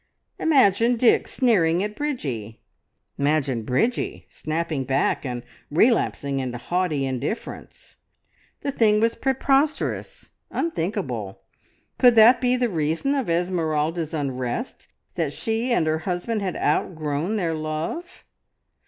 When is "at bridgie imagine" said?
1.83-3.61